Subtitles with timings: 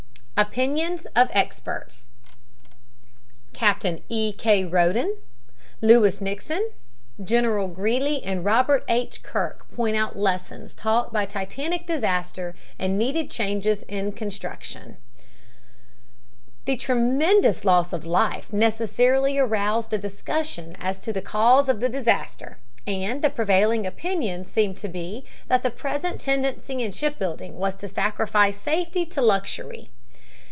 [0.43, 2.09] OPINIONS OF EXPERTS
[3.53, 4.33] CAPTAIN E.
[4.33, 4.65] K.
[4.65, 5.15] RODEN,
[5.83, 6.71] LEWIS NIXON,
[7.23, 9.21] GENERAL GREELY AND ROBERT H.
[9.21, 14.97] KIRK POINT OUT LESSONS TAUGHT BY TITANIC DISASTER AND NEEDED CHANGES IN CONSTRUCTION
[16.65, 21.87] THE tremendous loss of life necessarily aroused a discussion as to the cause of the
[21.89, 22.57] disaster,
[22.87, 27.87] and the prevailing opinion seemed to be that the present tendency in shipbuilding was to
[27.87, 29.91] sacrifice safety to luxury.